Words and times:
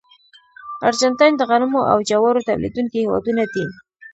ارجنټاین 0.87 1.33
د 1.37 1.41
غنمو 1.49 1.81
او 1.91 1.97
جوارو 2.09 2.45
تولیدونکي 2.47 2.97
هېوادونه 3.01 3.43
دي. 3.53 3.65